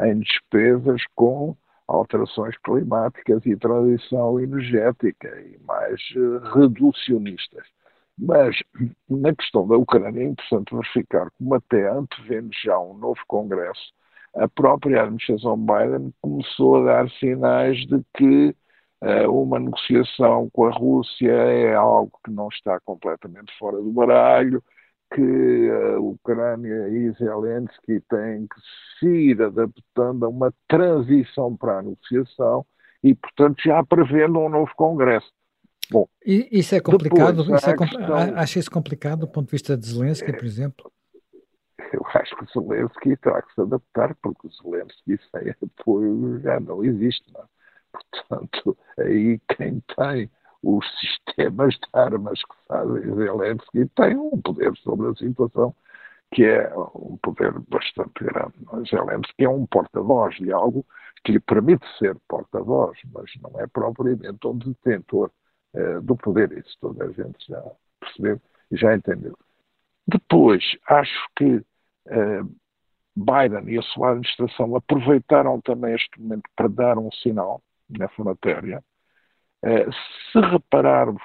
[0.00, 1.56] em despesas com
[1.92, 7.64] alterações climáticas e transição energética e mais uh, reducionistas.
[8.18, 8.56] Mas
[9.08, 13.92] na questão da Ucrânia é interessante verificar como até antevendo já um novo Congresso,
[14.34, 18.54] a própria administração Biden começou a dar sinais de que
[19.02, 24.62] eh, uma negociação com a Rússia é algo que não está completamente fora do baralho,
[25.14, 28.60] que a Ucrânia e Zelensky têm que
[28.98, 32.64] se ir adaptando a uma transição para a negociação
[33.02, 35.30] e, portanto, já prevendo um novo Congresso.
[35.90, 37.42] Bom, isso é complicado?
[37.42, 38.14] Depois, isso é questão...
[38.36, 40.92] Acha isso complicado do ponto de vista de Zelensky, por exemplo?
[41.92, 46.58] Eu acho que o Zelensky terá que se adaptar, porque o Zelensky sem apoio já
[46.58, 47.30] não existe.
[47.32, 47.42] Não?
[47.42, 47.44] É?
[47.92, 50.30] Portanto, aí quem tem
[50.62, 55.74] os sistemas de armas que fazem Zelensky tem um poder sobre a situação
[56.32, 58.54] que é um poder bastante grande.
[58.72, 58.90] É?
[58.90, 60.84] Zelensky é um porta-voz de algo
[61.24, 65.30] que lhe permite ser porta-voz, mas não é propriamente um detentor
[65.74, 66.52] eh, do poder.
[66.52, 67.62] Isso toda a gente já
[68.00, 69.36] percebeu e já entendeu.
[70.06, 71.62] Depois, acho que
[72.06, 72.42] eh,
[73.14, 78.82] Biden e a sua administração aproveitaram também este momento para dar um sinal nessa matéria.
[79.64, 79.86] Eh,
[80.32, 81.22] se repararmos,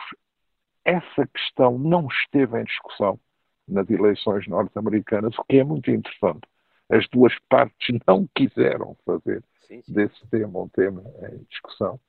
[0.85, 3.19] essa questão não esteve em discussão
[3.67, 6.47] nas eleições norte-americanas, o que é muito interessante.
[6.89, 9.93] As duas partes não quiseram fazer sim, sim.
[9.93, 11.99] desse tema um tema em discussão.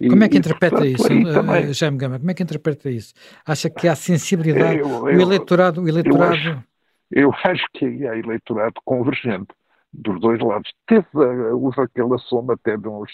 [0.00, 2.18] E, como é que interpreta portanto, isso, uh, Jaime Gama?
[2.18, 3.14] Como é que interpreta isso?
[3.46, 4.80] Acha que há sensibilidade?
[4.80, 5.82] Eu, eu, o eleitorado.
[5.82, 6.24] O eleitorado...
[6.24, 6.64] Eu, acho,
[7.12, 9.54] eu acho que aí há eleitorado convergente
[9.92, 10.72] dos dois lados.
[10.86, 11.06] Teve,
[11.52, 13.12] houve aquela soma até de uns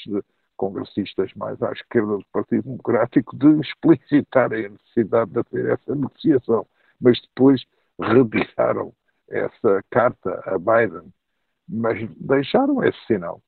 [0.61, 6.67] congressistas mais à esquerda do Partido Democrático de explicitarem a necessidade de haver essa negociação,
[7.01, 7.65] mas depois
[7.99, 8.93] retiraram
[9.31, 11.11] essa carta a Biden,
[11.67, 13.41] mas deixaram esse sinal.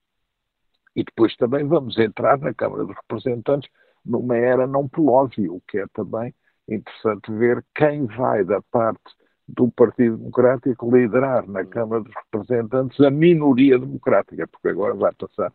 [0.97, 3.71] E depois também vamos entrar na Câmara dos Representantes
[4.03, 6.35] numa era não Pelosi, o que é também
[6.67, 9.03] interessante ver quem vai da parte
[9.47, 15.53] do Partido Democrático liderar na Câmara dos Representantes a minoria democrática, porque agora vai passar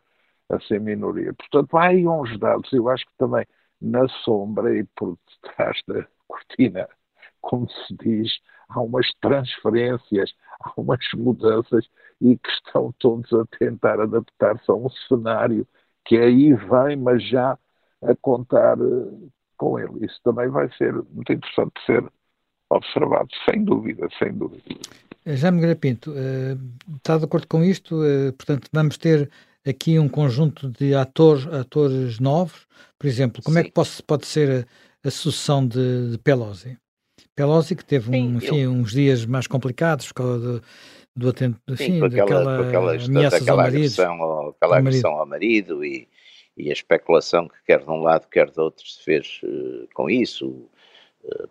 [0.49, 1.33] a ser minoria.
[1.33, 3.45] Portanto, há aí uns dados, eu acho que também
[3.81, 6.87] na sombra e por detrás da cortina,
[7.41, 8.31] como se diz,
[8.69, 11.87] há umas transferências, há umas mudanças
[12.21, 15.67] e que estão todos a tentar adaptar-se a um cenário
[16.05, 17.57] que aí vem, mas já
[18.01, 20.05] a contar uh, com ele.
[20.05, 22.03] Isso também vai ser muito interessante ser
[22.69, 24.63] observado, sem dúvida, sem dúvida.
[25.25, 26.57] Jaime Grapinto, uh, eh,
[26.95, 27.97] está de acordo com isto?
[28.37, 29.29] Portanto, vamos ter
[29.69, 32.65] aqui um conjunto de atores, atores novos.
[32.97, 33.61] Por exemplo, como Sim.
[33.61, 34.67] é que pode, pode ser
[35.03, 36.77] a, a sucessão de, de, Pelosi?
[37.35, 38.71] Pelosi que teve um, enfim, eu...
[38.71, 40.63] uns dias mais complicados por causa do,
[41.15, 45.21] do atento, enfim, Sim, daquela, daquela ameaças daquela ao marido, ao, aquela ao agressão marido.
[45.21, 46.07] ao marido e,
[46.55, 50.09] e, a especulação que quer de um lado quer do outro se fez uh, com
[50.09, 50.69] isso.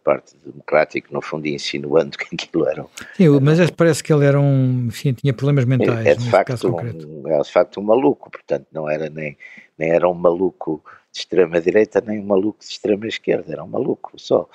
[0.02, 2.86] Parte democrático, no fundo insinuando que aquilo era...
[3.16, 6.68] Sim, mas parece que ele era um, enfim, tinha problemas mentais, é, é de facto
[6.68, 9.36] um, é de facto um maluco, portanto não era nem,
[9.78, 13.68] nem era um maluco de extrema direita, nem um maluco de extrema esquerda, era um
[13.68, 14.48] maluco só.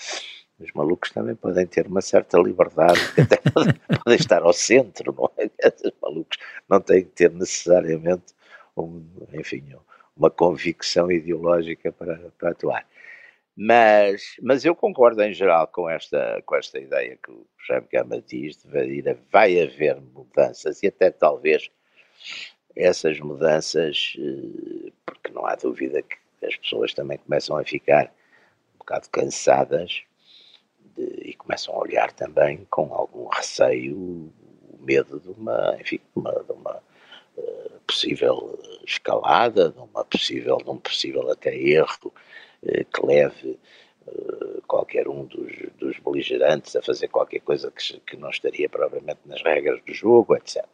[0.60, 5.32] Os malucos também podem ter uma certa liberdade, até podem, podem estar ao centro, não
[5.38, 5.50] é?
[5.68, 6.38] Os malucos
[6.70, 8.34] não têm que ter necessariamente,
[8.78, 9.04] um,
[9.34, 9.64] enfim,
[10.16, 12.86] uma convicção ideológica para, para atuar.
[13.64, 18.20] Mas, mas eu concordo em geral com esta, com esta ideia que o Jaime Gama
[18.20, 21.70] diz, de vai, haver mudanças e até talvez
[22.76, 28.12] essas mudanças, eh, porque não há dúvida que as pessoas também começam a ficar
[28.74, 30.02] um bocado cansadas
[30.98, 36.20] de, e começam a olhar também com algum receio o medo de uma, enfim, de
[36.20, 36.82] uma, de uma
[37.38, 42.12] uh, possível escalada, de uma possível, de um possível até erro
[42.62, 43.60] que leve
[44.08, 49.20] uh, qualquer um dos, dos beligerantes a fazer qualquer coisa que, que não estaria provavelmente
[49.26, 50.66] nas regras do jogo, etc.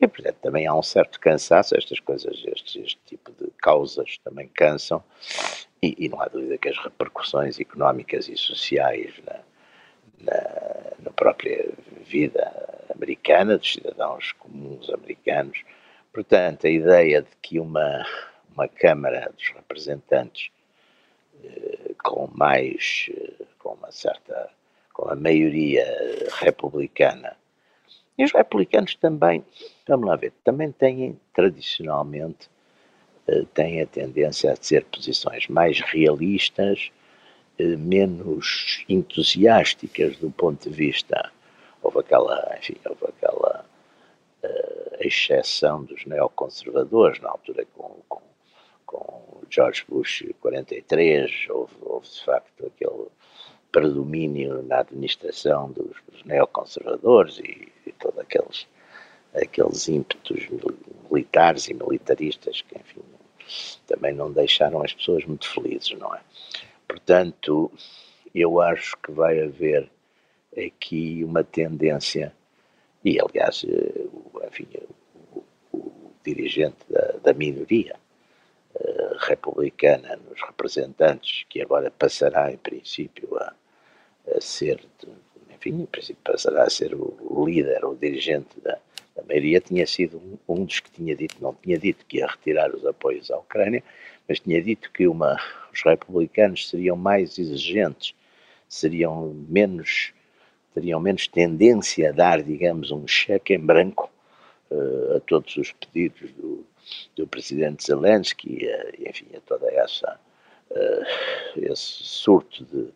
[0.00, 4.48] E, portanto, também há um certo cansaço, estas coisas, este, este tipo de causas também
[4.48, 5.02] cansam,
[5.80, 9.40] e, e, não há dúvida que as repercussões económicas e sociais na,
[10.18, 11.68] na, na própria
[12.04, 15.62] vida americana, dos cidadãos comuns americanos.
[16.12, 18.04] Portanto, a ideia de que uma,
[18.52, 20.61] uma Câmara dos Representantes eh,
[22.02, 23.10] com mais,
[23.58, 24.50] com uma certa,
[24.92, 25.84] com a maioria
[26.40, 27.36] republicana,
[28.18, 29.44] e os republicanos também,
[29.88, 32.50] vamos lá ver, também têm tradicionalmente
[33.26, 36.90] eh, têm a tendência a ter posições mais realistas,
[37.58, 41.30] eh, menos entusiásticas do ponto de vista.
[41.82, 43.64] Houve aquela, enfim, houve aquela
[44.44, 48.22] uh, exceção dos neoconservadores na altura com, com,
[48.92, 53.08] com George Bush 43, houve, houve de facto aquele
[53.72, 58.68] predomínio na administração dos, dos neoconservadores e, e todos aqueles,
[59.34, 60.46] aqueles ímpetos
[61.10, 63.00] militares e militaristas que, enfim,
[63.86, 66.20] também não deixaram as pessoas muito felizes, não é?
[66.86, 67.72] Portanto,
[68.34, 69.90] eu acho que vai haver
[70.56, 72.34] aqui uma tendência,
[73.02, 74.06] e aliás, eh,
[74.46, 74.68] enfim,
[75.34, 77.96] o, o dirigente da, da minoria
[79.18, 83.54] republicana nos representantes, que agora passará em princípio a,
[84.36, 84.80] a ser,
[85.54, 88.78] enfim, em princípio passará a ser o líder, o dirigente da,
[89.14, 92.26] da maioria, tinha sido um, um dos que tinha dito, não tinha dito que ia
[92.26, 93.82] retirar os apoios à Ucrânia,
[94.28, 95.38] mas tinha dito que uma,
[95.72, 98.14] os republicanos seriam mais exigentes,
[98.68, 100.12] seriam menos,
[100.74, 104.10] teriam menos tendência a dar, digamos, um cheque em branco
[104.70, 106.64] uh, a todos os pedidos do,
[107.16, 110.18] do presidente Zelensky, uh, enfim, a toda essa
[110.70, 111.04] uh,
[111.56, 112.88] esse surto de,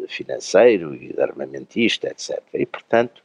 [0.00, 2.40] de financeiro e de armamentista, etc.
[2.54, 3.22] E, portanto,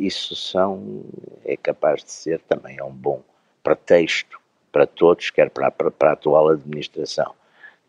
[0.00, 1.04] isso são,
[1.44, 3.22] é capaz de ser também um bom
[3.62, 4.40] pretexto
[4.72, 7.34] para todos, quer para, para, para a atual administração,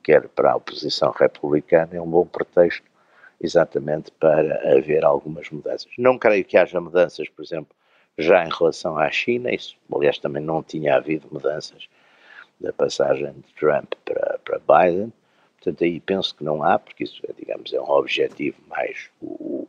[0.03, 2.85] quer para a oposição republicana, é um bom pretexto
[3.41, 5.91] exatamente para haver algumas mudanças.
[5.97, 7.75] Não creio que haja mudanças, por exemplo,
[8.17, 11.87] já em relação à China, isso, aliás, também não tinha havido mudanças
[12.59, 15.13] da passagem de Trump para, para Biden,
[15.57, 19.67] portanto, aí penso que não há, porque isso, é, digamos, é um objetivo mais, o,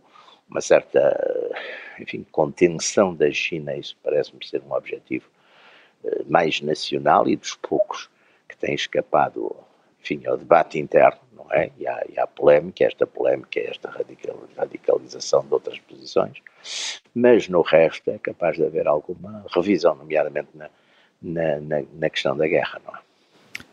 [0.49, 1.55] uma certa,
[2.01, 5.27] enfim, contenção da China, isso parece-me ser um objetivo
[6.05, 8.09] eh, mais nacional e dos poucos
[8.49, 9.55] que têm escapado,
[10.01, 11.21] enfim, ao debate interno,
[11.53, 11.71] é?
[11.79, 13.91] E à, e à polémica, esta polémica, esta
[14.57, 16.39] radicalização de outras posições,
[17.15, 20.69] mas no resto é capaz de haver alguma revisão, nomeadamente na,
[21.23, 22.99] na, na, na questão da guerra, não é?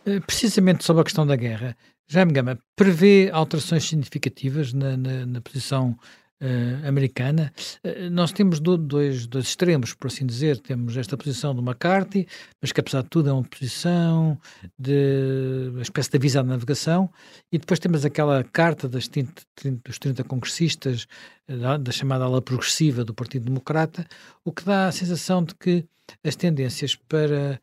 [0.06, 1.76] Eh, precisamente sobre a questão da guerra,
[2.08, 5.98] Jaime Gama prevê alterações significativas na, na, na posição
[6.42, 10.58] uh, americana, uh, nós temos do, dois, dois extremos, por assim dizer.
[10.60, 12.28] Temos esta posição do McCarthy,
[12.62, 14.38] mas que apesar de tudo é uma posição
[14.78, 17.10] de uma espécie de aviso à navegação,
[17.52, 21.08] e depois temos aquela carta das 30, 30, dos 30 congressistas
[21.48, 24.06] eh, da, da chamada ala progressiva do Partido Democrata,
[24.44, 25.86] o que dá a sensação de que
[26.24, 27.60] as tendências para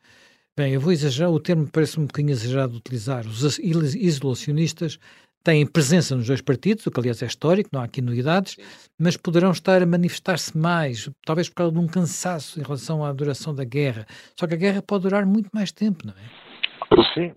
[0.55, 3.25] Bem, eu vou exagerar, o termo parece um bocadinho exagerado de utilizar.
[3.25, 4.99] Os isolacionistas
[5.43, 8.57] têm presença nos dois partidos, o que aliás é histórico, não há aqui novidades,
[8.97, 13.11] mas poderão estar a manifestar-se mais, talvez por causa de um cansaço em relação à
[13.11, 14.05] duração da guerra.
[14.39, 17.03] Só que a guerra pode durar muito mais tempo, não é?
[17.13, 17.33] Sim,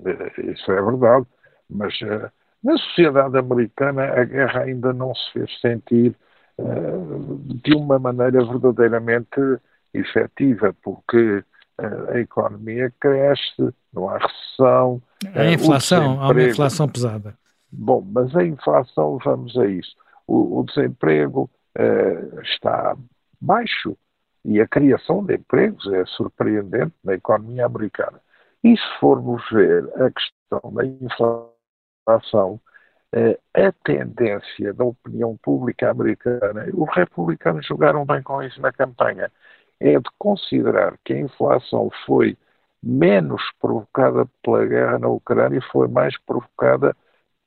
[0.53, 1.27] isso é verdade,
[1.69, 2.31] mas uh,
[2.63, 6.15] na sociedade americana a guerra ainda não se fez sentir
[6.59, 9.41] uh, de uma maneira verdadeiramente
[9.93, 11.43] efetiva, porque
[11.81, 15.03] uh, a economia cresce, não há recessão.
[15.35, 17.35] A inflação, há uma inflação pesada
[17.79, 19.95] Bom, mas a inflação, vamos a isso.
[20.27, 22.97] O, o desemprego uh, está
[23.39, 23.97] baixo
[24.45, 28.19] e a criação de empregos é surpreendente na economia americana.
[28.65, 32.61] E se formos ver a questão da inflação,
[33.15, 39.31] uh, a tendência da opinião pública americana, os republicanos jogaram bem com isso na campanha,
[39.79, 42.39] é de considerar que a inflação foi
[42.83, 46.97] menos provocada pela guerra na Ucrânia e foi mais provocada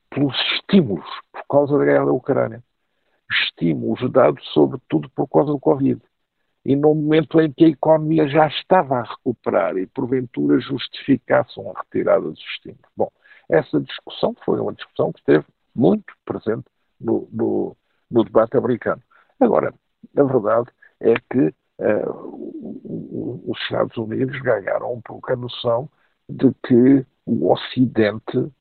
[0.09, 2.63] pelos estímulos por causa da guerra da Ucrânia.
[3.31, 6.01] Estímulos dados, sobretudo, por causa do Covid.
[6.65, 11.79] E no momento em que a economia já estava a recuperar e, porventura, justificassem a
[11.79, 12.89] retirada dos estímulos.
[12.95, 13.11] Bom,
[13.49, 15.45] essa discussão foi uma discussão que esteve
[15.75, 16.65] muito presente
[16.99, 17.77] no, no,
[18.09, 19.01] no debate americano.
[19.39, 19.73] Agora,
[20.15, 25.89] a verdade é que uh, os Estados Unidos ganharam um pouco a noção
[26.27, 28.51] de que o Ocidente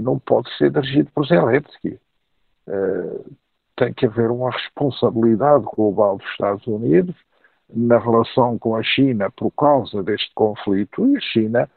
[0.00, 2.00] não pode ser dirigido por Zelensky.
[2.66, 3.36] Uh,
[3.76, 7.14] tem que haver uma responsabilidade global dos Estados Unidos
[7.68, 11.70] na relação com a China por causa deste conflito e a China,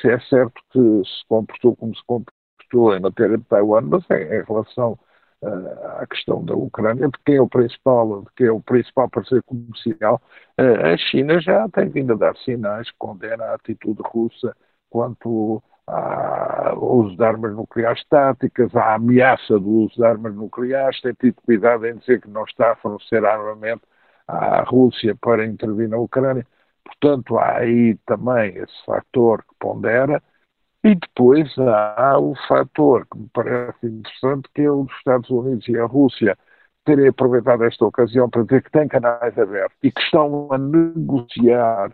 [0.00, 4.14] se é certo que se comportou como se comportou em matéria de Taiwan, mas em,
[4.14, 4.98] em relação
[5.42, 9.08] uh, à questão da Ucrânia, de quem é o principal, de quem é o principal
[9.08, 10.20] parceiro comercial,
[10.58, 14.56] a China já tem vindo a dar sinais que condena a atitude russa
[14.90, 21.12] quanto ao uso de armas nucleares táticas, à ameaça do uso de armas nucleares, tem
[21.14, 23.86] tido cuidado em dizer que não está a fornecer armamento
[24.26, 26.46] à Rússia para intervir na Ucrânia.
[26.84, 30.22] Portanto, há aí também esse fator que pondera.
[30.84, 35.66] E depois há o fator que me parece interessante, que é o dos Estados Unidos
[35.68, 36.38] e a Rússia
[36.84, 41.90] terem aproveitado esta ocasião para dizer que têm canais abertos e que estão a negociar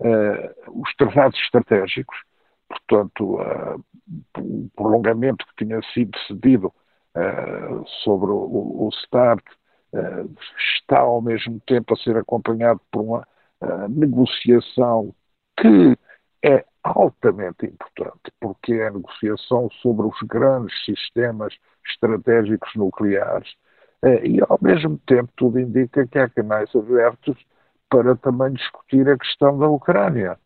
[0.00, 2.18] uh, os tratados estratégicos,
[2.68, 3.84] portanto, uh,
[4.38, 9.44] o prolongamento que tinha sido cedido uh, sobre o, o START
[10.74, 13.26] está ao mesmo tempo a ser acompanhado por uma
[13.88, 15.14] negociação
[15.56, 15.96] que
[16.44, 21.54] é altamente importante, porque é a negociação sobre os grandes sistemas
[21.90, 23.48] estratégicos nucleares
[24.02, 27.36] eh, e, ao mesmo tempo, tudo indica que há canais abertos
[27.90, 30.38] para também discutir a questão da Ucrânia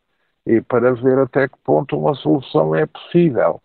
[0.45, 3.61] e para ver até que ponto uma solução é possível.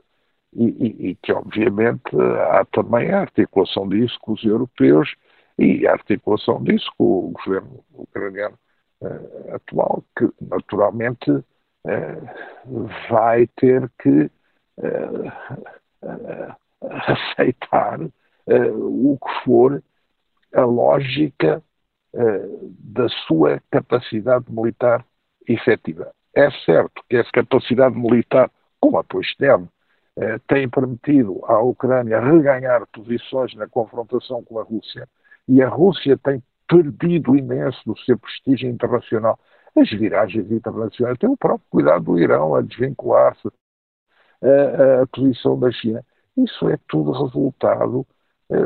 [0.54, 2.16] E, e, e que, obviamente,
[2.50, 5.14] há também a articulação disso com os europeus
[5.58, 8.58] e a articulação disso com o governo ucraniano
[9.02, 11.44] uh, atual, que naturalmente
[11.86, 12.20] eh,
[13.08, 14.30] vai ter que
[14.82, 15.32] eh,
[16.80, 18.00] aceitar
[18.74, 19.82] o que for
[20.54, 21.62] a lógica
[22.12, 25.04] da sua capacidade militar
[25.46, 26.12] efetiva.
[26.38, 29.68] É certo que essa capacidade militar, com apoio externo,
[30.46, 35.08] tem permitido à Ucrânia reganhar posições na confrontação com a Rússia,
[35.48, 39.36] e a Rússia tem perdido imenso do seu prestígio internacional
[39.76, 43.48] as viragens internacionais têm o próprio cuidado do Irão a desvincular-se
[44.42, 46.04] a, a posição da China.
[46.36, 48.06] Isso é tudo resultado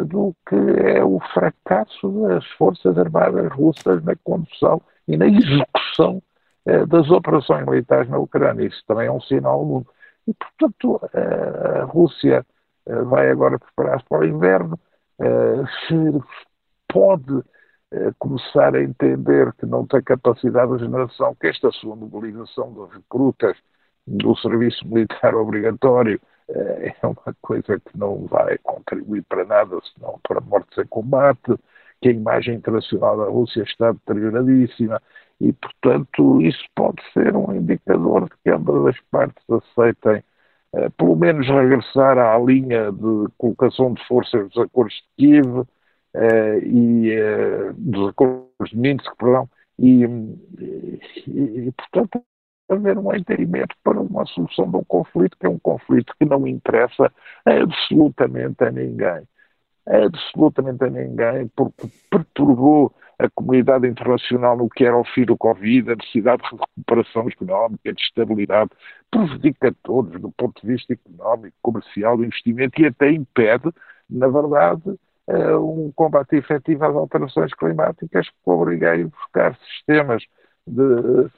[0.06, 6.22] do que é o fracasso das Forças Armadas russas na condução e na execução
[6.88, 8.66] das operações militares na Ucrânia.
[8.66, 9.86] Isso também é um sinal ao mundo.
[10.26, 12.46] E, portanto, uh, a Rússia
[12.86, 14.78] vai agora preparar-se para o inverno.
[15.88, 15.94] se
[16.88, 17.42] pode
[17.92, 22.96] eh, começar a entender que não tem capacidade de geração, que esta sua mobilização de
[22.96, 23.56] recrutas
[24.06, 30.18] do serviço militar obrigatório eh, é uma coisa que não vai contribuir para nada, senão
[30.26, 31.54] para mortes em combate,
[32.00, 35.00] que a imagem internacional da Rússia está deterioradíssima
[35.40, 40.22] e, portanto, isso pode ser um indicador de que ambas as partes aceitem
[40.74, 45.66] eh, pelo menos regressar à linha de colocação de forças dos acordos de Kiev,
[46.14, 52.22] uh, e uh, dos acordos de Minsk, perdão, e, e, e, portanto
[52.68, 56.46] haver um entendimento para uma solução de um conflito que é um conflito que não
[56.46, 57.12] interessa
[57.44, 59.28] absolutamente a ninguém.
[59.86, 65.92] Absolutamente a ninguém, porque perturbou a comunidade internacional no que era o fim do Covid,
[65.92, 68.70] a necessidade de recuperação económica, de estabilidade,
[69.10, 73.70] prejudica todos do ponto de vista económico, comercial, do investimento e até impede,
[74.08, 80.22] na verdade, uh, um combate efetivo às alterações climáticas que obriga a buscar sistemas
[80.66, 81.30] de uh,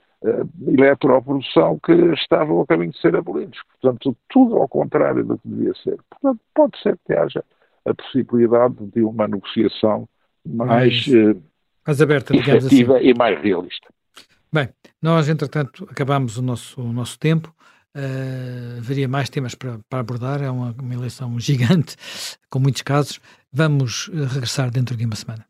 [0.66, 3.58] eletroprodução que estavam a caminho de ser abolidos.
[3.80, 5.98] Portanto, tudo ao contrário do que devia ser.
[6.10, 7.44] Portanto, pode ser que haja
[7.84, 10.08] a possibilidade de uma negociação
[10.46, 11.36] mais, mais,
[11.86, 13.08] mais aberta, efetiva assim.
[13.08, 13.88] e mais realista.
[14.52, 14.68] Bem,
[15.02, 17.52] nós, entretanto, acabamos o nosso, o nosso tempo.
[17.94, 20.42] uh, haveria mais temas para, para abordar.
[20.42, 21.96] É uma, uma eleição gigante,
[22.48, 23.20] com muitos casos.
[23.52, 25.44] Vamos regressar dentro de uma semana.